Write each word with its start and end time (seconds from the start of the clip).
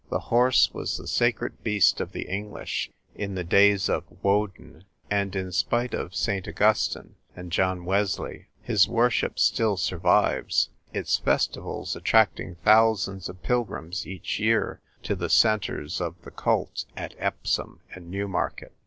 The 0.09 0.19
horse 0.33 0.71
was 0.73 0.97
the 0.97 1.05
sacred 1.05 1.63
beast 1.63 2.01
of 2.01 2.11
the 2.11 2.23
English 2.27 2.89
in 3.13 3.35
the 3.35 3.43
days 3.43 3.87
of 3.87 4.03
Woden, 4.23 4.85
and, 5.11 5.35
in 5.35 5.51
spite 5.51 5.93
of 5.93 6.15
St. 6.15 6.47
Augustine 6.47 7.17
and 7.35 7.51
John 7.51 7.85
Wesley, 7.85 8.47
his 8.63 8.87
worship 8.89 9.37
still 9.37 9.77
survives, 9.77 10.69
its 10.91 11.17
festivals 11.17 11.95
attracting 11.95 12.55
thousands 12.63 13.29
of 13.29 13.43
pilgrims 13.43 14.07
each 14.07 14.39
year 14.39 14.81
to 15.03 15.13
the 15.15 15.29
centres 15.29 16.01
of 16.01 16.15
the 16.23 16.31
cult 16.31 16.85
at 16.97 17.13
Epsom 17.19 17.79
and 17.93 18.09
Newmarket. 18.09 18.73